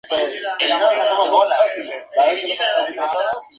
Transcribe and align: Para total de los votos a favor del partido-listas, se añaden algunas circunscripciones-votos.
Para 0.09 0.23
total 0.23 0.57
de 0.57 0.67
los 0.67 0.79
votos 0.79 0.99
a 0.99 1.15
favor 1.15 1.47
del 1.47 1.57
partido-listas, 1.59 2.11
se 2.11 2.19
añaden 2.21 2.49
algunas 2.59 2.87
circunscripciones-votos. 2.87 3.45